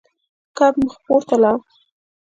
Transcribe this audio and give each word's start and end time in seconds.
کب 0.57 0.73
مخ 0.83 0.93
پورته 1.05 1.35
لاړ. 1.43 1.57